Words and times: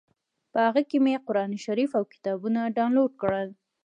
په 0.51 0.59
هغه 0.65 0.81
کې 0.89 0.97
مې 1.03 1.13
قران 1.27 1.51
شریف 1.65 1.91
او 1.99 2.03
کتابونه 2.13 2.59
ډاونلوډ 2.77 3.11
کړل. 3.21 3.49